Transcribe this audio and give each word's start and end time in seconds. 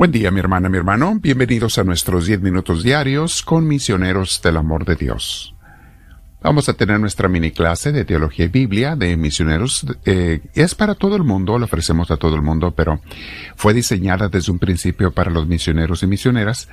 Buen 0.00 0.12
día, 0.12 0.30
mi 0.30 0.40
hermana, 0.40 0.70
mi 0.70 0.78
hermano. 0.78 1.18
Bienvenidos 1.20 1.76
a 1.76 1.84
nuestros 1.84 2.24
10 2.24 2.40
minutos 2.40 2.82
diarios 2.82 3.42
con 3.42 3.68
misioneros 3.68 4.40
del 4.40 4.56
amor 4.56 4.86
de 4.86 4.96
Dios. 4.96 5.54
Vamos 6.40 6.70
a 6.70 6.72
tener 6.72 6.98
nuestra 6.98 7.28
mini 7.28 7.50
clase 7.50 7.92
de 7.92 8.06
teología 8.06 8.46
y 8.46 8.48
Biblia 8.48 8.96
de 8.96 9.14
misioneros. 9.18 9.84
Eh, 10.06 10.40
es 10.54 10.74
para 10.74 10.94
todo 10.94 11.16
el 11.16 11.24
mundo, 11.24 11.58
lo 11.58 11.66
ofrecemos 11.66 12.10
a 12.10 12.16
todo 12.16 12.34
el 12.34 12.40
mundo, 12.40 12.70
pero 12.74 13.02
fue 13.56 13.74
diseñada 13.74 14.30
desde 14.30 14.50
un 14.50 14.58
principio 14.58 15.10
para 15.10 15.30
los 15.30 15.46
misioneros 15.46 16.02
y 16.02 16.06
misioneras 16.06 16.70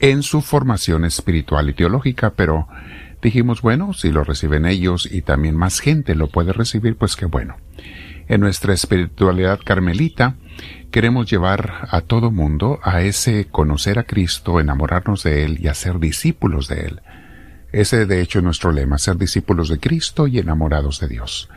en 0.00 0.24
su 0.24 0.40
formación 0.40 1.04
espiritual 1.04 1.70
y 1.70 1.74
teológica, 1.74 2.30
pero 2.30 2.66
dijimos, 3.22 3.62
bueno, 3.62 3.92
si 3.92 4.10
lo 4.10 4.24
reciben 4.24 4.66
ellos 4.66 5.08
y 5.08 5.22
también 5.22 5.54
más 5.54 5.78
gente 5.78 6.16
lo 6.16 6.26
puede 6.26 6.52
recibir, 6.52 6.96
pues 6.96 7.14
qué 7.14 7.26
bueno. 7.26 7.54
En 8.26 8.40
nuestra 8.40 8.72
espiritualidad 8.72 9.60
carmelita, 9.62 10.36
queremos 10.90 11.30
llevar 11.30 11.88
a 11.90 12.00
todo 12.00 12.30
mundo 12.30 12.78
a 12.82 13.02
ese 13.02 13.46
conocer 13.46 13.98
a 13.98 14.04
Cristo, 14.04 14.60
enamorarnos 14.60 15.22
de 15.22 15.44
Él 15.44 15.58
y 15.60 15.68
hacer 15.68 15.98
discípulos 15.98 16.68
de 16.68 16.86
Él. 16.86 17.00
Ese 17.72 18.06
de 18.06 18.22
hecho 18.22 18.38
es 18.38 18.44
nuestro 18.44 18.72
lema, 18.72 18.98
ser 18.98 19.16
discípulos 19.16 19.68
de 19.68 19.78
Cristo 19.78 20.26
y 20.26 20.38
enamorados 20.38 21.00
de 21.00 21.08
Dios. 21.08 21.50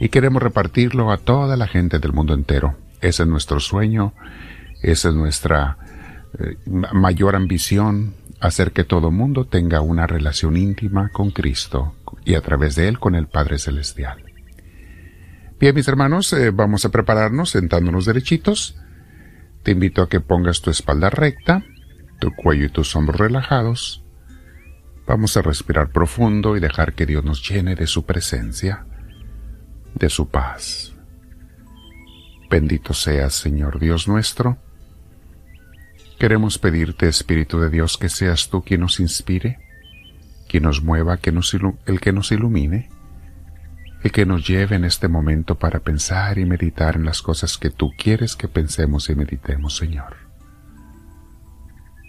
Y 0.00 0.08
queremos 0.08 0.42
repartirlo 0.42 1.12
a 1.12 1.18
toda 1.18 1.56
la 1.56 1.68
gente 1.68 1.98
del 1.98 2.12
mundo 2.12 2.34
entero. 2.34 2.76
Ese 3.00 3.22
es 3.22 3.28
nuestro 3.28 3.60
sueño, 3.60 4.12
esa 4.82 5.08
es 5.10 5.14
nuestra 5.14 5.78
eh, 6.38 6.56
mayor 6.66 7.36
ambición, 7.36 8.14
hacer 8.40 8.72
que 8.72 8.84
todo 8.84 9.10
mundo 9.10 9.44
tenga 9.44 9.80
una 9.80 10.06
relación 10.06 10.56
íntima 10.56 11.10
con 11.10 11.30
Cristo 11.30 11.94
y 12.24 12.34
a 12.34 12.40
través 12.40 12.74
de 12.74 12.88
Él 12.88 12.98
con 12.98 13.14
el 13.14 13.28
Padre 13.28 13.58
Celestial. 13.58 14.31
Bien, 15.62 15.76
mis 15.76 15.86
hermanos, 15.86 16.32
eh, 16.32 16.50
vamos 16.50 16.84
a 16.84 16.88
prepararnos 16.88 17.50
sentándonos 17.50 18.04
derechitos. 18.04 18.74
Te 19.62 19.70
invito 19.70 20.02
a 20.02 20.08
que 20.08 20.18
pongas 20.18 20.60
tu 20.60 20.70
espalda 20.70 21.08
recta, 21.08 21.64
tu 22.18 22.34
cuello 22.34 22.66
y 22.66 22.68
tus 22.68 22.96
hombros 22.96 23.20
relajados. 23.20 24.02
Vamos 25.06 25.36
a 25.36 25.42
respirar 25.42 25.92
profundo 25.92 26.56
y 26.56 26.60
dejar 26.60 26.94
que 26.94 27.06
Dios 27.06 27.24
nos 27.24 27.48
llene 27.48 27.76
de 27.76 27.86
su 27.86 28.04
presencia, 28.04 28.86
de 29.94 30.08
su 30.08 30.30
paz. 30.30 30.94
Bendito 32.50 32.92
seas, 32.92 33.32
Señor 33.32 33.78
Dios 33.78 34.08
nuestro. 34.08 34.58
Queremos 36.18 36.58
pedirte, 36.58 37.06
Espíritu 37.06 37.60
de 37.60 37.70
Dios, 37.70 37.98
que 37.98 38.08
seas 38.08 38.48
tú 38.48 38.64
quien 38.64 38.80
nos 38.80 38.98
inspire, 38.98 39.60
quien 40.48 40.64
nos 40.64 40.82
mueva, 40.82 41.18
que 41.18 41.30
nos 41.30 41.56
el 41.86 42.00
que 42.00 42.12
nos 42.12 42.32
ilumine 42.32 42.90
y 44.04 44.10
que 44.10 44.26
nos 44.26 44.46
lleve 44.46 44.76
en 44.76 44.84
este 44.84 45.08
momento 45.08 45.58
para 45.58 45.80
pensar 45.80 46.38
y 46.38 46.44
meditar 46.44 46.96
en 46.96 47.04
las 47.04 47.22
cosas 47.22 47.56
que 47.56 47.70
tú 47.70 47.90
quieres 47.96 48.36
que 48.36 48.48
pensemos 48.48 49.08
y 49.08 49.14
meditemos, 49.14 49.76
Señor. 49.76 50.16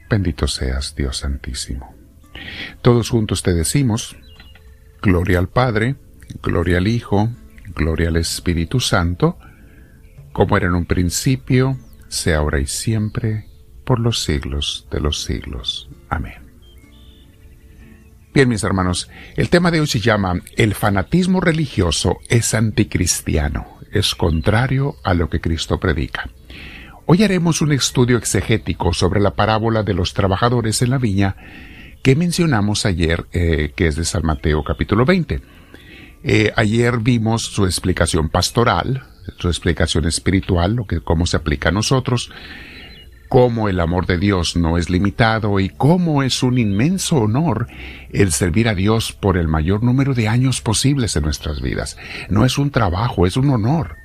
Bendito 0.10 0.48
seas, 0.48 0.96
Dios 0.96 1.18
Santísimo. 1.18 1.96
Todos 2.82 3.10
juntos 3.10 3.44
te 3.44 3.54
decimos, 3.54 4.16
Gloria 5.02 5.40
al 5.40 5.50
Padre, 5.50 5.96
Gloria 6.42 6.78
al 6.78 6.88
Hijo, 6.88 7.30
Gloria 7.76 8.10
al 8.10 8.18
Espíritu 8.18 8.80
Santo, 8.80 9.38
como 10.32 10.58
era 10.58 10.68
en 10.68 10.76
un 10.76 10.86
principio, 10.86 11.78
sea 12.08 12.38
ahora 12.38 12.60
y 12.60 12.68
siempre, 12.68 13.48
por 13.86 14.00
los 14.00 14.24
siglos 14.24 14.88
de 14.92 15.00
los 15.00 15.24
siglos. 15.24 15.90
Amén. 16.10 16.43
Bien, 18.34 18.50
mis 18.50 18.64
hermanos, 18.64 19.12
el 19.36 19.50
tema 19.50 19.70
de 19.70 19.80
hoy 19.80 19.86
se 19.86 20.00
llama 20.00 20.34
El 20.58 20.74
fanatismo 20.74 21.40
religioso 21.40 22.18
es 22.30 22.56
anticristiano, 22.56 23.78
es 23.92 24.16
contrario 24.16 24.96
a 25.04 25.14
lo 25.14 25.30
que 25.30 25.40
Cristo 25.40 25.80
predica. 25.80 26.32
Hoy 27.06 27.22
haremos 27.22 27.62
un 27.62 27.74
estudio 27.74 28.18
exegético 28.18 28.92
sobre 28.92 29.22
la 29.22 29.36
parábola 29.36 29.84
de 29.84 29.94
los 29.94 30.16
trabajadores 30.16 30.82
en 30.82 30.90
la 30.90 30.98
viña 30.98 31.36
que 32.02 32.16
mencionamos 32.16 32.88
ayer, 32.88 33.28
eh, 33.34 33.72
que 33.76 33.86
es 33.86 33.98
de 33.98 34.04
San 34.04 34.26
Mateo 34.26 34.64
capítulo 34.64 35.06
20. 35.06 35.42
Eh, 36.24 36.52
ayer 36.56 36.98
vimos 37.02 37.44
su 37.44 37.66
explicación 37.66 38.30
pastoral, 38.30 39.04
su 39.38 39.48
explicación 39.48 40.08
espiritual, 40.08 40.74
lo 40.74 40.88
que 40.88 41.02
cómo 41.02 41.28
se 41.28 41.38
aplica 41.38 41.70
a 41.70 41.72
nosotros, 41.72 42.32
cómo 43.30 43.70
el 43.70 43.80
amor 43.80 44.06
de 44.06 44.18
Dios 44.18 44.56
no 44.56 44.78
es 44.78 44.90
limitado 44.90 45.60
y 45.60 45.70
cómo 45.70 46.24
es 46.24 46.44
un 46.44 46.58
inmenso 46.58 47.18
honor 47.18 47.68
el 48.12 48.32
servir 48.32 48.68
a 48.68 48.76
Dios 48.76 49.12
por 49.14 49.38
el 49.38 49.48
mayor 49.48 49.84
número 49.84 50.14
de 50.14 50.28
años 50.28 50.62
posibles 50.62 51.16
en 51.16 51.24
nuestras 51.24 51.62
vidas. 51.62 51.98
No 52.30 52.46
es 52.46 52.58
un 52.58 52.72
trabajo, 52.72 53.26
es 53.26 53.38
un 53.38 53.50
honor. 53.50 53.98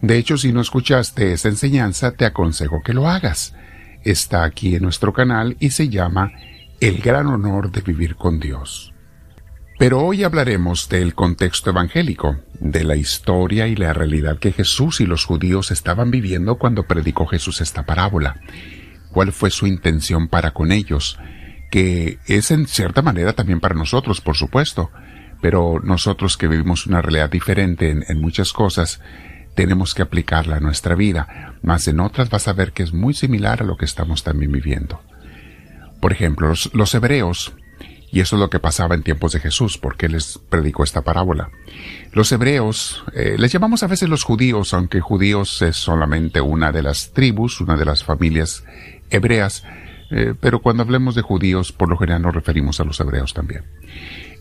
De 0.00 0.16
hecho, 0.16 0.38
si 0.38 0.52
no 0.52 0.60
escuchaste 0.60 1.32
esta 1.32 1.48
enseñanza, 1.48 2.12
te 2.12 2.24
aconsejo 2.24 2.82
que 2.82 2.94
lo 2.94 3.08
hagas. 3.08 3.54
Está 4.02 4.44
aquí 4.44 4.74
en 4.74 4.82
nuestro 4.82 5.12
canal 5.12 5.56
y 5.60 5.70
se 5.70 5.88
llama 5.88 6.32
El 6.80 7.00
gran 7.00 7.26
honor 7.26 7.70
de 7.70 7.82
vivir 7.82 8.16
con 8.16 8.40
Dios. 8.40 8.94
Pero 9.80 10.00
hoy 10.00 10.24
hablaremos 10.24 10.90
del 10.90 11.14
contexto 11.14 11.70
evangélico, 11.70 12.36
de 12.58 12.84
la 12.84 12.96
historia 12.96 13.66
y 13.66 13.74
la 13.74 13.94
realidad 13.94 14.38
que 14.38 14.52
Jesús 14.52 15.00
y 15.00 15.06
los 15.06 15.24
judíos 15.24 15.70
estaban 15.70 16.10
viviendo 16.10 16.58
cuando 16.58 16.82
predicó 16.82 17.24
Jesús 17.24 17.62
esta 17.62 17.86
parábola. 17.86 18.42
¿Cuál 19.10 19.32
fue 19.32 19.50
su 19.50 19.66
intención 19.66 20.28
para 20.28 20.50
con 20.50 20.70
ellos? 20.70 21.18
Que 21.70 22.18
es 22.26 22.50
en 22.50 22.66
cierta 22.66 23.00
manera 23.00 23.32
también 23.32 23.58
para 23.58 23.74
nosotros, 23.74 24.20
por 24.20 24.36
supuesto, 24.36 24.90
pero 25.40 25.80
nosotros 25.82 26.36
que 26.36 26.46
vivimos 26.46 26.86
una 26.86 27.00
realidad 27.00 27.30
diferente 27.30 27.88
en, 28.06 28.20
muchas 28.20 28.52
cosas, 28.52 29.00
tenemos 29.54 29.94
que 29.94 30.02
aplicarla 30.02 30.56
a 30.56 30.60
nuestra 30.60 30.94
vida, 30.94 31.54
más 31.62 31.88
en 31.88 32.00
otras 32.00 32.28
vas 32.28 32.48
a 32.48 32.52
ver 32.52 32.72
que 32.72 32.82
es 32.82 32.92
muy 32.92 33.14
similar 33.14 33.62
a 33.62 33.64
lo 33.64 33.78
que 33.78 33.86
estamos 33.86 34.24
también 34.24 34.52
viviendo. 34.52 35.00
Por 36.02 36.12
ejemplo, 36.12 36.52
los 36.74 36.94
hebreos 36.94 37.54
y 38.12 38.20
eso 38.20 38.36
es 38.36 38.40
lo 38.40 38.50
que 38.50 38.58
pasaba 38.58 38.94
en 38.94 39.02
tiempos 39.02 39.32
de 39.32 39.40
Jesús, 39.40 39.78
porque 39.78 40.08
les 40.08 40.38
predicó 40.38 40.82
esta 40.82 41.02
parábola. 41.02 41.50
Los 42.12 42.32
hebreos, 42.32 43.04
eh, 43.14 43.36
les 43.38 43.52
llamamos 43.52 43.82
a 43.82 43.86
veces 43.86 44.08
los 44.08 44.24
judíos, 44.24 44.74
aunque 44.74 45.00
judíos 45.00 45.62
es 45.62 45.76
solamente 45.76 46.40
una 46.40 46.72
de 46.72 46.82
las 46.82 47.12
tribus, 47.12 47.60
una 47.60 47.76
de 47.76 47.84
las 47.84 48.02
familias 48.02 48.64
hebreas, 49.10 49.64
eh, 50.10 50.34
pero 50.40 50.60
cuando 50.60 50.82
hablemos 50.82 51.14
de 51.14 51.22
judíos, 51.22 51.72
por 51.72 51.88
lo 51.88 51.96
general 51.96 52.22
nos 52.22 52.34
referimos 52.34 52.80
a 52.80 52.84
los 52.84 52.98
hebreos 52.98 53.32
también. 53.32 53.64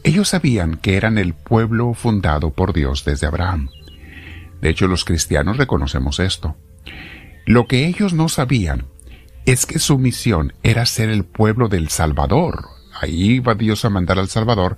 Ellos 0.04 0.30
sabían 0.30 0.78
que 0.78 0.96
eran 0.96 1.18
el 1.18 1.34
pueblo 1.34 1.94
fundado 1.94 2.52
por 2.52 2.74
Dios 2.74 3.06
desde 3.06 3.28
Abraham. 3.28 3.70
De 4.62 4.70
hecho, 4.70 4.88
los 4.88 5.06
cristianos 5.06 5.58
reconocemos 5.58 6.20
esto. 6.20 6.56
Lo 7.46 7.68
que 7.68 7.86
ellos 7.86 8.14
no 8.14 8.30
sabían 8.30 8.86
es 9.46 9.66
que 9.66 9.80
su 9.80 9.98
misión 9.98 10.54
era 10.64 10.86
ser 10.86 11.10
el 11.10 11.24
pueblo 11.26 11.68
del 11.68 11.90
Salvador, 11.90 12.79
ahí 13.02 13.40
va 13.40 13.56
Dios 13.56 13.86
a 13.86 13.90
mandar 13.90 14.20
al 14.20 14.30
Salvador, 14.30 14.78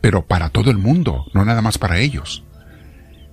pero 0.00 0.26
para 0.26 0.50
todo 0.50 0.70
el 0.70 0.78
mundo, 0.78 1.26
no 1.34 1.44
nada 1.44 1.62
más 1.62 1.78
para 1.78 1.98
ellos. 1.98 2.44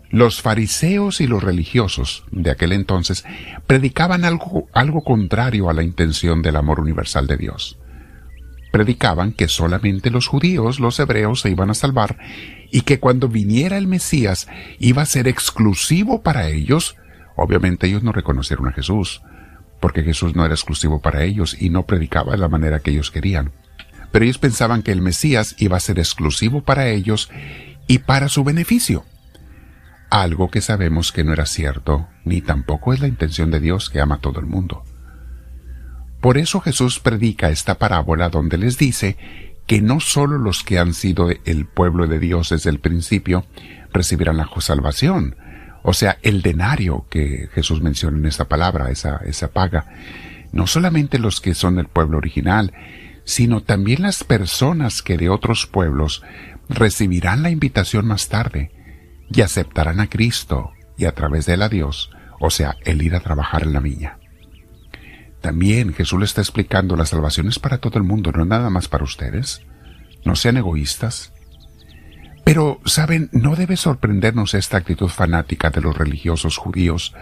Los 0.09 0.41
fariseos 0.41 1.19
y 1.19 1.27
los 1.27 1.43
religiosos 1.43 2.23
de 2.31 2.51
aquel 2.51 2.71
entonces 2.71 3.25
predicaban 3.67 4.23
algo, 4.23 4.67
algo 4.71 5.03
contrario 5.03 5.69
a 5.69 5.73
la 5.73 5.83
intención 5.83 6.41
del 6.41 6.55
amor 6.55 6.79
universal 6.79 7.27
de 7.27 7.37
Dios. 7.37 7.77
Predicaban 8.71 9.31
que 9.31 9.47
solamente 9.47 10.11
los 10.11 10.27
judíos, 10.27 10.79
los 10.79 10.99
hebreos, 10.99 11.41
se 11.41 11.49
iban 11.49 11.69
a 11.69 11.73
salvar 11.73 12.17
y 12.71 12.81
que 12.81 12.99
cuando 12.99 13.29
viniera 13.29 13.77
el 13.77 13.87
Mesías 13.87 14.47
iba 14.79 15.01
a 15.01 15.05
ser 15.05 15.27
exclusivo 15.27 16.21
para 16.21 16.49
ellos. 16.49 16.95
Obviamente 17.35 17.87
ellos 17.87 18.03
no 18.03 18.11
reconocieron 18.11 18.67
a 18.67 18.73
Jesús, 18.73 19.21
porque 19.79 20.03
Jesús 20.03 20.35
no 20.35 20.45
era 20.45 20.53
exclusivo 20.53 21.01
para 21.01 21.23
ellos 21.23 21.57
y 21.59 21.69
no 21.69 21.85
predicaba 21.85 22.33
de 22.33 22.37
la 22.37 22.49
manera 22.49 22.79
que 22.79 22.91
ellos 22.91 23.11
querían 23.11 23.51
pero 24.11 24.25
ellos 24.25 24.37
pensaban 24.37 24.83
que 24.83 24.91
el 24.91 25.01
Mesías 25.01 25.55
iba 25.57 25.77
a 25.77 25.81
ser 25.81 25.99
exclusivo 25.99 26.63
para 26.63 26.87
ellos 26.89 27.29
y 27.87 27.99
para 27.99 28.29
su 28.29 28.43
beneficio. 28.43 29.05
Algo 30.09 30.49
que 30.49 30.61
sabemos 30.61 31.11
que 31.11 31.23
no 31.23 31.33
era 31.33 31.45
cierto, 31.45 32.07
ni 32.23 32.41
tampoco 32.41 32.93
es 32.93 32.99
la 32.99 33.07
intención 33.07 33.51
de 33.51 33.59
Dios 33.59 33.89
que 33.89 33.99
ama 33.99 34.15
a 34.15 34.19
todo 34.21 34.39
el 34.39 34.45
mundo. 34.45 34.83
Por 36.21 36.37
eso 36.37 36.59
Jesús 36.59 36.99
predica 36.99 37.49
esta 37.49 37.77
parábola 37.77 38.29
donde 38.29 38.57
les 38.57 38.77
dice 38.77 39.17
que 39.67 39.81
no 39.81 39.99
solo 39.99 40.37
los 40.37 40.63
que 40.63 40.79
han 40.79 40.93
sido 40.93 41.29
el 41.29 41.65
pueblo 41.65 42.07
de 42.07 42.19
Dios 42.19 42.49
desde 42.49 42.69
el 42.69 42.79
principio 42.79 43.45
recibirán 43.91 44.37
la 44.37 44.49
salvación, 44.59 45.35
o 45.83 45.93
sea, 45.93 46.17
el 46.23 46.41
denario 46.41 47.05
que 47.09 47.49
Jesús 47.53 47.81
menciona 47.81 48.17
en 48.17 48.25
esta 48.25 48.45
palabra, 48.45 48.89
esa, 48.89 49.17
esa 49.25 49.49
paga, 49.49 49.85
no 50.51 50.65
solamente 50.65 51.19
los 51.19 51.41
que 51.41 51.53
son 51.53 51.77
el 51.77 51.87
pueblo 51.87 52.17
original, 52.17 52.73
sino 53.25 53.61
también 53.61 54.03
las 54.03 54.23
personas 54.23 55.01
que 55.01 55.17
de 55.17 55.29
otros 55.29 55.67
pueblos 55.67 56.23
recibirán 56.69 57.43
la 57.43 57.49
invitación 57.49 58.07
más 58.07 58.29
tarde 58.29 58.71
y 59.29 59.41
aceptarán 59.41 59.99
a 59.99 60.07
Cristo 60.07 60.71
y 60.97 61.05
a 61.05 61.13
través 61.13 61.45
de 61.45 61.55
él 61.55 61.61
a 61.61 61.69
Dios, 61.69 62.11
o 62.39 62.49
sea, 62.49 62.77
el 62.85 63.01
ir 63.01 63.15
a 63.15 63.19
trabajar 63.19 63.63
en 63.63 63.73
la 63.73 63.79
viña. 63.79 64.19
También 65.41 65.93
Jesús 65.93 66.19
le 66.19 66.25
está 66.25 66.41
explicando 66.41 66.95
la 66.95 67.05
salvación 67.05 67.47
es 67.47 67.59
para 67.59 67.77
todo 67.79 67.99
el 67.99 68.03
mundo, 68.03 68.31
no 68.31 68.45
nada 68.45 68.69
más 68.69 68.87
para 68.87 69.03
ustedes. 69.03 69.61
No 70.23 70.35
sean 70.35 70.57
egoístas. 70.57 71.33
Pero, 72.43 72.79
saben, 72.85 73.29
no 73.31 73.55
debe 73.55 73.77
sorprendernos 73.77 74.55
esta 74.55 74.77
actitud 74.77 75.07
fanática 75.07 75.69
de 75.69 75.81
los 75.81 75.95
religiosos 75.95 76.57
judíos 76.57 77.13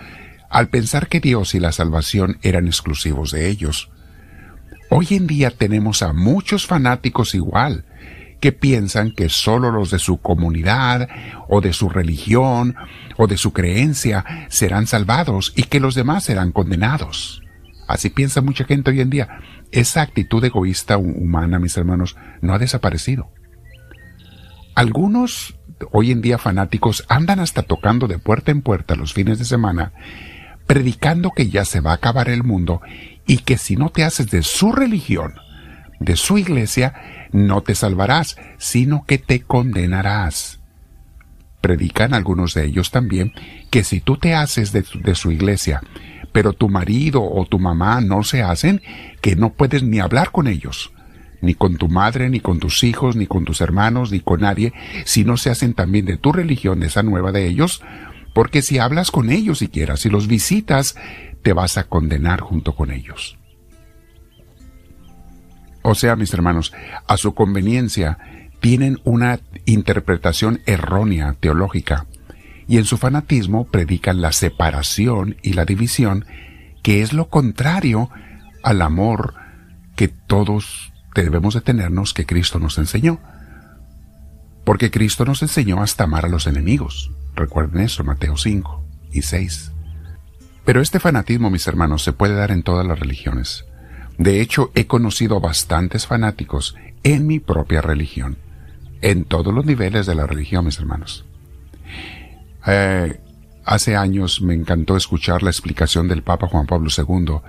al 0.50 0.70
pensar 0.70 1.08
que 1.08 1.20
Dios 1.20 1.56
y 1.56 1.60
la 1.60 1.72
salvación 1.72 2.38
eran 2.44 2.68
exclusivos 2.68 3.32
de 3.32 3.50
ellos. 3.50 3.90
Hoy 4.96 5.08
en 5.10 5.26
día 5.26 5.50
tenemos 5.50 6.04
a 6.04 6.14
muchos 6.14 6.68
fanáticos 6.68 7.34
igual, 7.34 7.84
que 8.40 8.52
piensan 8.52 9.12
que 9.16 9.28
solo 9.28 9.72
los 9.72 9.90
de 9.90 9.98
su 9.98 10.18
comunidad 10.18 11.10
o 11.50 11.62
de 11.62 11.74
su 11.74 11.90
religión 11.90 12.76
o 13.18 13.26
de 13.26 13.38
su 13.38 13.54
creencia 13.54 14.24
serán 14.50 14.86
salvados 14.86 15.52
y 15.56 15.64
que 15.64 15.80
los 15.80 15.96
demás 15.96 16.26
serán 16.26 16.52
condenados. 16.52 17.42
Así 17.88 18.12
piensa 18.12 18.42
mucha 18.42 18.66
gente 18.66 18.92
hoy 18.92 19.02
en 19.02 19.10
día. 19.10 19.40
Esa 19.72 20.04
actitud 20.04 20.46
egoísta 20.46 21.00
humana, 21.00 21.58
mis 21.58 21.76
hermanos, 21.76 22.16
no 22.42 22.54
ha 22.54 22.60
desaparecido. 22.60 23.32
Algunos 24.76 25.56
hoy 25.92 26.12
en 26.12 26.22
día 26.22 26.38
fanáticos 26.38 27.04
andan 27.10 27.40
hasta 27.40 27.64
tocando 27.64 28.08
de 28.08 28.20
puerta 28.20 28.52
en 28.52 28.62
puerta 28.62 28.94
los 28.94 29.12
fines 29.12 29.40
de 29.40 29.46
semana, 29.46 29.92
predicando 30.68 31.32
que 31.32 31.50
ya 31.50 31.66
se 31.66 31.80
va 31.80 31.94
a 31.94 31.96
acabar 31.96 32.30
el 32.30 32.44
mundo 32.44 32.80
y 33.26 33.38
que 33.40 33.58
si 33.58 33.76
no 33.76 33.90
te 33.90 34.04
haces 34.04 34.30
de 34.30 34.44
su 34.44 34.72
religión, 34.72 35.36
de 36.00 36.16
su 36.16 36.38
iglesia, 36.38 36.94
no 37.32 37.62
te 37.62 37.76
salvarás, 37.76 38.38
sino 38.58 39.06
que 39.06 39.18
te 39.18 39.42
condenarás. 39.42 40.60
Predican 41.62 42.14
algunos 42.14 42.54
de 42.54 42.66
ellos 42.66 42.92
también 42.92 43.34
que 43.70 43.84
si 43.84 44.02
tú 44.02 44.18
te 44.18 44.36
haces 44.36 44.72
de, 44.74 45.16
su 45.16 45.32
iglesia, 45.32 45.82
pero 46.34 46.54
tu 46.54 46.68
marido 46.68 47.24
o 47.24 47.46
tu 47.46 47.60
mamá 47.60 48.02
no 48.02 48.24
se 48.24 48.42
hacen, 48.42 48.82
que 49.22 49.36
no 49.36 49.54
puedes 49.54 49.84
ni 49.84 50.00
hablar 50.00 50.32
con 50.32 50.48
ellos, 50.48 50.92
ni 51.42 51.54
con 51.54 51.78
tu 51.78 51.88
madre, 51.88 52.30
ni 52.30 52.40
con 52.40 52.60
tus 52.60 52.84
hijos, 52.84 53.16
ni 53.16 53.28
con 53.28 53.46
tus 53.46 53.62
hermanos, 53.62 54.12
ni 54.12 54.20
con 54.20 54.42
nadie, 54.42 54.74
si 55.06 55.24
no 55.24 55.38
se 55.38 55.50
hacen 55.50 55.74
también 55.74 56.06
de 56.06 56.18
tu 56.18 56.34
religión, 56.34 56.84
esa 56.84 57.04
nueva 57.04 57.32
de 57.32 57.48
ellos, 57.48 57.82
porque 58.34 58.62
si 58.62 58.80
hablas 58.80 59.12
con 59.12 59.30
ellos 59.30 59.60
siquiera, 59.60 59.98
si 59.98 60.10
los 60.10 60.28
visitas, 60.28 60.96
te 61.44 61.54
vas 61.54 61.78
a 61.78 61.86
condenar 61.86 62.42
junto 62.42 62.76
con 62.76 62.92
ellos. 62.92 63.38
O 65.84 65.96
sea, 65.96 66.16
mis 66.16 66.34
hermanos, 66.34 66.74
a 67.08 67.18
su 67.18 67.34
conveniencia 67.34 68.18
tienen 68.60 69.00
una 69.04 69.40
interpretación 69.66 70.62
errónea 70.66 71.36
teológica 71.40 72.08
y 72.68 72.78
en 72.78 72.86
su 72.86 72.98
fanatismo 72.98 73.66
predican 73.66 74.22
la 74.22 74.32
separación 74.32 75.36
y 75.42 75.54
la 75.54 75.66
división, 75.66 76.26
que 76.82 77.02
es 77.02 77.12
lo 77.12 77.28
contrario 77.28 78.10
al 78.64 78.82
amor 78.82 79.36
que 79.98 80.08
todos 80.08 80.94
debemos 81.14 81.54
de 81.54 81.62
tenernos 81.62 82.14
que 82.14 82.26
Cristo 82.26 82.60
nos 82.60 82.78
enseñó. 82.78 83.20
Porque 84.64 84.92
Cristo 84.92 85.26
nos 85.26 85.42
enseñó 85.42 85.82
hasta 85.82 86.06
amar 86.06 86.26
a 86.26 86.30
los 86.30 86.48
enemigos. 86.48 87.12
Recuerden 87.36 87.82
eso, 87.82 88.04
Mateo 88.04 88.38
5 88.38 88.84
y 89.12 89.22
6. 89.22 89.72
Pero 90.66 90.82
este 90.82 91.00
fanatismo, 91.00 91.50
mis 91.50 91.68
hermanos, 91.68 92.04
se 92.04 92.14
puede 92.14 92.36
dar 92.36 92.52
en 92.52 92.64
todas 92.64 92.86
las 92.86 93.00
religiones. 93.00 93.66
De 94.18 94.42
hecho, 94.42 94.72
he 94.76 94.88
conocido 94.88 95.40
bastantes 95.40 96.08
fanáticos 96.08 96.76
en 97.04 97.28
mi 97.28 97.40
propia 97.40 97.82
religión, 97.82 98.38
en 99.02 99.26
todos 99.26 99.54
los 99.54 99.66
niveles 99.66 100.06
de 100.06 100.16
la 100.16 100.26
religión, 100.26 100.66
mis 100.66 100.80
hermanos. 100.80 101.26
Eh, 102.66 103.20
hace 103.66 103.96
años 103.98 104.42
me 104.42 104.54
encantó 104.54 104.96
escuchar 104.96 105.44
la 105.44 105.50
explicación 105.50 106.08
del 106.08 106.24
Papa 106.24 106.48
Juan 106.48 106.68
Pablo 106.68 106.90
II, 106.96 107.40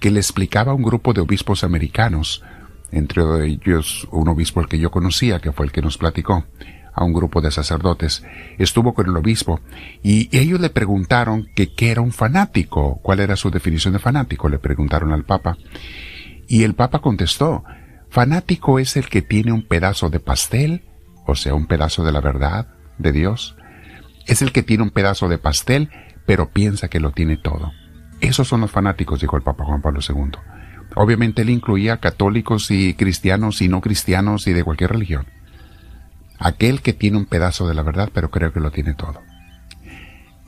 que 0.00 0.10
le 0.10 0.18
explicaba 0.18 0.72
a 0.72 0.74
un 0.74 0.82
grupo 0.82 1.12
de 1.12 1.20
obispos 1.20 1.62
americanos, 1.62 2.42
entre 2.92 3.22
ellos 3.46 4.08
un 4.10 4.28
obispo 4.28 4.60
el 4.60 4.68
que 4.68 4.78
yo 4.78 4.90
conocía, 4.90 5.40
que 5.40 5.52
fue 5.52 5.66
el 5.66 5.72
que 5.72 5.82
nos 5.82 5.98
platicó, 5.98 6.44
a 6.92 7.04
un 7.04 7.12
grupo 7.12 7.40
de 7.40 7.50
sacerdotes, 7.50 8.24
estuvo 8.58 8.94
con 8.94 9.08
el 9.08 9.16
obispo 9.16 9.60
y 10.02 10.28
ellos 10.36 10.60
le 10.60 10.70
preguntaron 10.70 11.48
que 11.54 11.72
qué 11.72 11.90
era 11.90 12.00
un 12.00 12.12
fanático, 12.12 13.00
cuál 13.02 13.20
era 13.20 13.36
su 13.36 13.50
definición 13.50 13.92
de 13.92 13.98
fanático, 13.98 14.48
le 14.48 14.58
preguntaron 14.58 15.12
al 15.12 15.24
Papa. 15.24 15.56
Y 16.48 16.64
el 16.64 16.74
Papa 16.74 16.98
contestó, 17.00 17.64
fanático 18.08 18.78
es 18.78 18.96
el 18.96 19.08
que 19.08 19.22
tiene 19.22 19.52
un 19.52 19.66
pedazo 19.66 20.10
de 20.10 20.20
pastel, 20.20 20.84
o 21.26 21.34
sea, 21.34 21.54
un 21.54 21.66
pedazo 21.66 22.04
de 22.04 22.12
la 22.12 22.20
verdad 22.20 22.66
de 22.98 23.12
Dios. 23.12 23.56
Es 24.26 24.42
el 24.42 24.52
que 24.52 24.62
tiene 24.62 24.82
un 24.82 24.90
pedazo 24.90 25.28
de 25.28 25.38
pastel, 25.38 25.90
pero 26.26 26.50
piensa 26.50 26.88
que 26.88 27.00
lo 27.00 27.12
tiene 27.12 27.36
todo. 27.36 27.72
Esos 28.20 28.48
son 28.48 28.60
los 28.60 28.70
fanáticos, 28.70 29.20
dijo 29.20 29.36
el 29.36 29.42
Papa 29.42 29.64
Juan 29.64 29.80
Pablo 29.80 30.00
II. 30.06 30.32
Obviamente 30.96 31.42
él 31.42 31.50
incluía 31.50 31.98
católicos 31.98 32.70
y 32.70 32.94
cristianos 32.94 33.62
y 33.62 33.68
no 33.68 33.80
cristianos 33.80 34.46
y 34.46 34.52
de 34.52 34.64
cualquier 34.64 34.90
religión 34.90 35.26
aquel 36.40 36.80
que 36.80 36.94
tiene 36.94 37.18
un 37.18 37.26
pedazo 37.26 37.68
de 37.68 37.74
la 37.74 37.82
verdad, 37.82 38.10
pero 38.12 38.30
creo 38.30 38.52
que 38.52 38.60
lo 38.60 38.72
tiene 38.72 38.94
todo. 38.94 39.22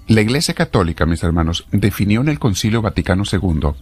La 0.08 0.22
Iglesia 0.22 0.54
Católica, 0.54 1.06
mis 1.06 1.22
hermanos, 1.22 1.66
definió 1.70 2.22
en 2.22 2.28
el 2.28 2.40
Concilio 2.40 2.82
Vaticano 2.82 3.22
II 3.30 3.74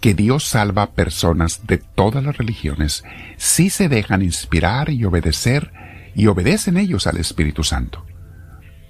que 0.00 0.14
Dios 0.14 0.44
salva 0.44 0.82
a 0.82 0.90
personas 0.90 1.66
de 1.66 1.78
todas 1.78 2.24
las 2.24 2.36
religiones 2.36 3.04
si 3.36 3.70
se 3.70 3.88
dejan 3.88 4.22
inspirar 4.22 4.90
y 4.90 5.04
obedecer 5.04 5.72
y 6.16 6.26
obedecen 6.26 6.76
ellos 6.76 7.06
al 7.06 7.18
Espíritu 7.18 7.62
Santo. 7.62 8.04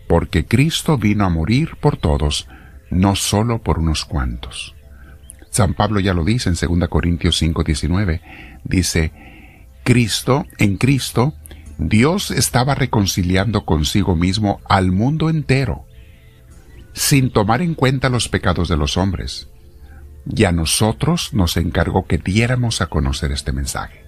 Porque 0.09 0.47
Cristo 0.47 0.97
vino 0.97 1.25
a 1.25 1.29
morir 1.29 1.77
por 1.81 1.97
todos, 1.97 2.49
no 2.91 3.17
solo 3.17 3.63
por 3.63 3.79
unos 3.79 4.05
cuantos. 4.05 4.75
San 5.53 5.75
Pablo 5.75 6.01
ya 6.01 6.15
lo 6.15 6.25
dice 6.25 6.49
en 6.49 6.57
2 6.57 6.89
Corintios 6.89 7.41
5:19, 7.41 8.23
dice, 8.65 9.13
Cristo, 9.85 10.47
en 10.57 10.79
Cristo, 10.79 11.35
Dios 11.77 12.31
estaba 12.31 12.75
reconciliando 12.75 13.67
consigo 13.67 14.17
mismo 14.17 14.61
al 14.67 14.93
mundo 14.93 15.29
entero, 15.29 15.85
sin 16.95 17.31
tomar 17.31 17.61
en 17.61 17.75
cuenta 17.75 18.09
los 18.09 18.31
pecados 18.31 18.69
de 18.69 18.79
los 18.79 18.97
hombres, 18.97 19.51
y 20.25 20.45
a 20.45 20.53
nosotros 20.53 21.35
nos 21.35 21.59
encargó 21.59 22.07
que 22.07 22.17
diéramos 22.17 22.81
a 22.81 22.87
conocer 22.87 23.31
este 23.31 23.53
mensaje. 23.53 24.07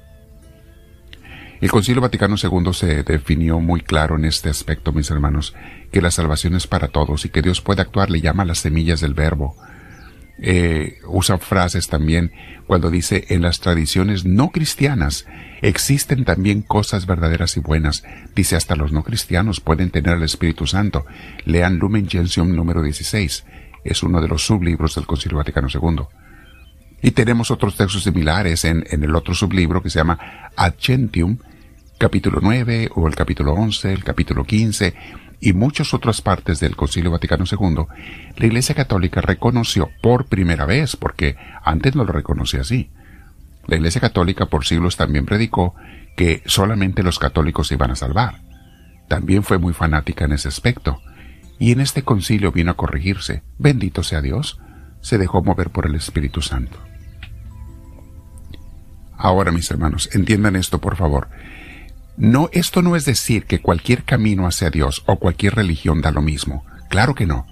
El 1.61 1.71
Concilio 1.71 2.01
Vaticano 2.01 2.37
II 2.43 2.73
se 2.73 3.03
definió 3.03 3.61
muy 3.61 3.83
claro 3.83 4.17
en 4.17 4.25
este 4.25 4.49
aspecto, 4.49 4.93
mis 4.93 5.11
hermanos, 5.11 5.55
que 5.93 6.01
la 6.01 6.11
salvación 6.11 6.55
es 6.55 6.67
para 6.67 6.89
todos 6.89 7.27
y 7.27 7.29
que 7.29 7.43
Dios 7.43 7.61
puede 7.61 7.83
actuar, 7.83 8.11
le 8.11 8.23
llama 8.23 8.47
las 8.47 8.59
semillas 8.59 9.01
del 9.01 9.13
verbo, 9.13 9.57
eh, 10.39 10.99
usa 11.07 11.39
frases 11.39 11.89
también 11.89 12.33
cuando 12.67 12.91
dice 12.91 13.25
en 13.29 13.43
las 13.43 13.61
tradiciones 13.61 14.25
no 14.25 14.51
cristianas 14.51 15.27
existen 15.63 16.25
también 16.25 16.63
cosas 16.63 17.07
verdaderas 17.07 17.57
y 17.57 17.61
buenas. 17.61 18.05
Dice 18.35 18.57
hasta 18.57 18.77
los 18.77 18.93
no 18.93 19.03
cristianos 19.03 19.61
pueden 19.61 19.91
tener 19.91 20.17
el 20.17 20.23
Espíritu 20.23 20.67
Santo. 20.67 21.07
Lean 21.45 21.79
Lumen 21.79 22.09
Gentium 22.09 22.55
número 22.55 22.83
16. 22.83 23.45
Es 23.85 24.03
uno 24.03 24.21
de 24.21 24.29
los 24.29 24.45
sublibros 24.45 24.95
del 24.95 25.07
Concilio 25.07 25.39
Vaticano 25.39 25.69
II. 25.73 26.05
Y 27.03 27.11
tenemos 27.13 27.51
otros 27.51 27.77
textos 27.77 28.03
similares 28.03 28.65
en, 28.65 28.85
en 28.91 29.05
el 29.05 29.15
otro 29.15 29.35
sublibro 29.35 29.83
que 29.83 29.91
se 29.91 29.99
llama 29.99 30.51
Ad 30.57 30.75
capítulo 31.99 32.41
9 32.43 32.91
o 32.97 33.07
el 33.07 33.15
capítulo 33.15 33.53
11, 33.53 33.93
el 33.93 34.05
capítulo 34.05 34.45
15 34.45 34.95
y 35.41 35.53
muchas 35.53 35.95
otras 35.95 36.21
partes 36.21 36.61
del 36.61 36.77
Concilio 36.77 37.11
Vaticano 37.11 37.45
II, 37.51 37.87
la 38.37 38.47
Iglesia 38.47 38.75
Católica 38.75 39.21
reconoció 39.21 39.91
por 40.03 40.27
primera 40.27 40.67
vez, 40.67 40.97
porque 40.97 41.37
antes 41.65 41.95
no 41.95 42.05
lo 42.05 42.13
reconocía 42.13 42.61
así. 42.61 42.91
La 43.67 43.77
Iglesia 43.77 44.01
Católica 44.01 44.47
por 44.47 44.65
siglos 44.67 44.97
también 44.97 45.25
predicó 45.25 45.75
que 46.17 46.43
solamente 46.47 47.03
los 47.03 47.19
católicos 47.19 47.69
se 47.69 47.75
iban 47.75 47.91
a 47.91 47.97
salvar. 47.97 48.41
También 49.09 49.43
fue 49.43 49.59
muy 49.59 49.73
fanática 49.73 50.25
en 50.25 50.33
ese 50.33 50.49
aspecto. 50.49 51.01
Y 51.59 51.73
en 51.73 51.81
este 51.81 52.03
concilio 52.03 52.53
vino 52.53 52.73
a 52.73 52.77
corregirse. 52.77 53.43
Bendito 53.59 54.03
sea 54.03 54.21
Dios. 54.21 54.59
Se 55.01 55.19
dejó 55.19 55.43
mover 55.43 55.71
por 55.71 55.87
el 55.87 55.95
Espíritu 55.95 56.43
Santo. 56.43 56.79
Ahora, 59.17 59.53
mis 59.53 59.71
hermanos, 59.71 60.11
entiendan 60.13 60.57
esto, 60.57 60.81
por 60.81 60.97
favor. 60.97 61.29
No, 62.17 62.49
esto 62.53 62.81
no 62.81 62.95
es 62.95 63.05
decir 63.05 63.45
que 63.45 63.61
cualquier 63.61 64.05
camino 64.05 64.47
hacia 64.47 64.71
Dios 64.71 65.03
o 65.07 65.17
cualquier 65.17 65.57
religión 65.57 66.01
da 66.01 66.13
lo 66.13 66.23
mismo. 66.23 66.65
Claro 66.89 67.15
que 67.15 67.27
no. 67.27 67.47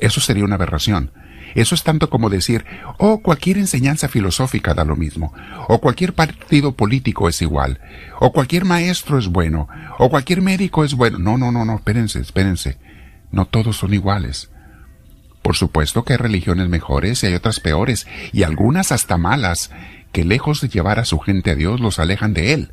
Eso 0.00 0.20
sería 0.20 0.44
una 0.44 0.56
aberración. 0.56 1.12
Eso 1.54 1.74
es 1.74 1.82
tanto 1.82 2.10
como 2.10 2.30
decir, 2.30 2.64
oh, 2.98 3.20
cualquier 3.22 3.58
enseñanza 3.58 4.08
filosófica 4.08 4.74
da 4.74 4.84
lo 4.84 4.94
mismo, 4.94 5.32
o 5.68 5.80
cualquier 5.80 6.12
partido 6.14 6.72
político 6.72 7.28
es 7.28 7.42
igual, 7.42 7.80
o 8.20 8.32
cualquier 8.32 8.64
maestro 8.64 9.18
es 9.18 9.26
bueno, 9.26 9.68
o 9.98 10.10
cualquier 10.10 10.42
médico 10.42 10.84
es 10.84 10.94
bueno. 10.94 11.18
No, 11.18 11.38
no, 11.38 11.50
no, 11.50 11.64
no, 11.64 11.76
espérense, 11.76 12.20
espérense. 12.20 12.78
No 13.32 13.46
todos 13.46 13.78
son 13.78 13.94
iguales. 13.94 14.50
Por 15.42 15.56
supuesto 15.56 16.04
que 16.04 16.12
hay 16.12 16.18
religiones 16.18 16.68
mejores 16.68 17.22
y 17.22 17.26
hay 17.26 17.34
otras 17.34 17.58
peores, 17.58 18.06
y 18.32 18.44
algunas 18.44 18.92
hasta 18.92 19.16
malas, 19.16 19.70
que 20.12 20.24
lejos 20.24 20.60
de 20.60 20.68
llevar 20.68 21.00
a 21.00 21.04
su 21.04 21.18
gente 21.18 21.50
a 21.50 21.54
Dios 21.56 21.80
los 21.80 21.98
alejan 21.98 22.32
de 22.32 22.52
Él 22.52 22.72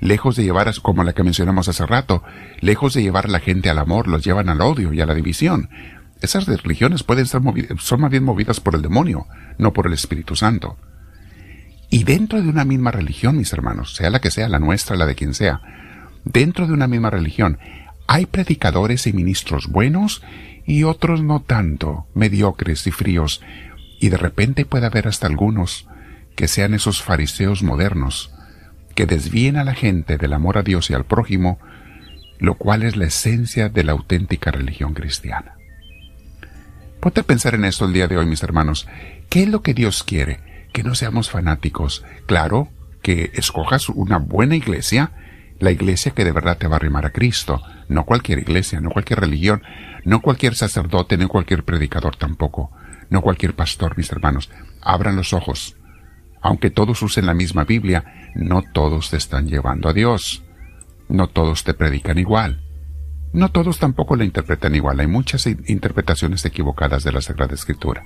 lejos 0.00 0.36
de 0.36 0.42
llevar, 0.42 0.72
como 0.82 1.04
la 1.04 1.12
que 1.12 1.22
mencionamos 1.22 1.68
hace 1.68 1.86
rato, 1.86 2.22
lejos 2.60 2.94
de 2.94 3.02
llevar 3.02 3.26
a 3.26 3.30
la 3.30 3.40
gente 3.40 3.70
al 3.70 3.78
amor, 3.78 4.08
los 4.08 4.24
llevan 4.24 4.48
al 4.48 4.60
odio 4.60 4.92
y 4.92 5.00
a 5.00 5.06
la 5.06 5.14
división. 5.14 5.70
Esas 6.20 6.46
religiones 6.46 7.02
pueden 7.02 7.26
ser 7.26 7.40
movidas, 7.40 7.82
son 7.82 8.00
más 8.00 8.10
bien 8.10 8.24
movidas 8.24 8.60
por 8.60 8.74
el 8.74 8.82
demonio, 8.82 9.26
no 9.58 9.72
por 9.72 9.86
el 9.86 9.92
Espíritu 9.92 10.36
Santo. 10.36 10.76
Y 11.88 12.04
dentro 12.04 12.40
de 12.42 12.48
una 12.48 12.64
misma 12.64 12.90
religión, 12.90 13.36
mis 13.36 13.52
hermanos, 13.52 13.94
sea 13.94 14.10
la 14.10 14.20
que 14.20 14.30
sea, 14.30 14.48
la 14.48 14.58
nuestra, 14.58 14.96
la 14.96 15.06
de 15.06 15.14
quien 15.14 15.34
sea, 15.34 15.60
dentro 16.24 16.66
de 16.66 16.72
una 16.72 16.86
misma 16.86 17.10
religión, 17.10 17.58
hay 18.06 18.26
predicadores 18.26 19.06
y 19.06 19.12
ministros 19.12 19.68
buenos 19.68 20.22
y 20.66 20.84
otros 20.84 21.22
no 21.22 21.40
tanto, 21.40 22.06
mediocres 22.14 22.86
y 22.86 22.90
fríos, 22.90 23.40
y 23.98 24.08
de 24.08 24.16
repente 24.16 24.64
puede 24.64 24.86
haber 24.86 25.08
hasta 25.08 25.26
algunos 25.26 25.86
que 26.36 26.48
sean 26.48 26.74
esos 26.74 27.02
fariseos 27.02 27.62
modernos, 27.62 28.32
que 29.06 29.50
a 29.56 29.64
la 29.64 29.74
gente 29.74 30.18
del 30.18 30.32
amor 30.32 30.58
a 30.58 30.62
Dios 30.62 30.90
y 30.90 30.94
al 30.94 31.04
prójimo, 31.04 31.58
lo 32.38 32.54
cual 32.54 32.82
es 32.82 32.96
la 32.96 33.06
esencia 33.06 33.68
de 33.68 33.84
la 33.84 33.92
auténtica 33.92 34.50
religión 34.50 34.92
cristiana. 34.92 35.54
Ponte 37.00 37.20
a 37.20 37.24
pensar 37.24 37.54
en 37.54 37.64
esto 37.64 37.86
el 37.86 37.94
día 37.94 38.08
de 38.08 38.18
hoy, 38.18 38.26
mis 38.26 38.42
hermanos. 38.42 38.86
¿Qué 39.30 39.44
es 39.44 39.48
lo 39.48 39.62
que 39.62 39.72
Dios 39.72 40.02
quiere? 40.02 40.40
Que 40.72 40.82
no 40.82 40.94
seamos 40.94 41.30
fanáticos. 41.30 42.04
Claro, 42.26 42.68
que 43.00 43.30
escojas 43.34 43.88
una 43.88 44.18
buena 44.18 44.54
iglesia, 44.54 45.12
la 45.58 45.70
iglesia 45.70 46.12
que 46.12 46.24
de 46.24 46.32
verdad 46.32 46.58
te 46.58 46.66
va 46.66 46.74
a 46.74 46.76
arrimar 46.76 47.06
a 47.06 47.12
Cristo, 47.12 47.62
no 47.88 48.04
cualquier 48.04 48.40
iglesia, 48.40 48.80
no 48.80 48.90
cualquier 48.90 49.20
religión, 49.20 49.62
no 50.04 50.20
cualquier 50.20 50.54
sacerdote, 50.56 51.16
no 51.16 51.28
cualquier 51.28 51.64
predicador 51.64 52.16
tampoco, 52.16 52.70
no 53.08 53.22
cualquier 53.22 53.54
pastor, 53.54 53.96
mis 53.96 54.12
hermanos. 54.12 54.50
Abran 54.82 55.16
los 55.16 55.32
ojos. 55.32 55.76
Aunque 56.40 56.70
todos 56.70 57.02
usen 57.02 57.26
la 57.26 57.34
misma 57.34 57.64
Biblia, 57.64 58.32
no 58.34 58.62
todos 58.72 59.10
te 59.10 59.16
están 59.16 59.48
llevando 59.48 59.88
a 59.88 59.92
Dios. 59.92 60.42
No 61.08 61.28
todos 61.28 61.64
te 61.64 61.74
predican 61.74 62.18
igual. 62.18 62.62
No 63.32 63.50
todos 63.50 63.78
tampoco 63.78 64.16
la 64.16 64.24
interpretan 64.24 64.74
igual. 64.74 65.00
Hay 65.00 65.06
muchas 65.06 65.46
interpretaciones 65.46 66.44
equivocadas 66.44 67.04
de 67.04 67.12
la 67.12 67.20
Sagrada 67.20 67.54
Escritura. 67.54 68.02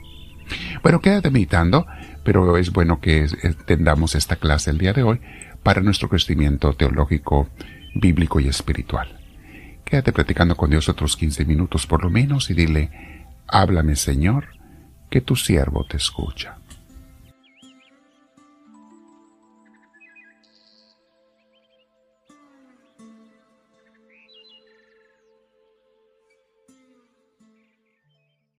Bueno, 0.83 1.00
quédate 1.00 1.31
meditando, 1.31 1.87
pero 2.23 2.57
es 2.57 2.71
bueno 2.71 3.00
que 3.00 3.26
tendamos 3.67 4.14
esta 4.14 4.37
clase 4.37 4.71
el 4.71 4.79
día 4.79 4.93
de 4.93 5.03
hoy 5.03 5.21
para 5.62 5.81
nuestro 5.81 6.09
crecimiento 6.09 6.75
teológico, 6.75 7.49
bíblico 7.95 8.41
y 8.41 8.49
espiritual. 8.49 9.19
Quédate 9.85 10.12
platicando 10.12 10.57
con 10.57 10.71
Dios 10.71 10.88
otros 10.88 11.17
15 11.17 11.45
minutos 11.45 11.87
por 11.87 12.03
lo 12.03 12.11
menos 12.11 12.50
y 12.50 12.55
dile, 12.55 12.91
háblame 13.47 13.97
Señor, 13.97 14.49
que 15.11 15.21
tu 15.21 15.37
siervo 15.37 15.87
te 15.88 15.97
escucha. 15.97 16.59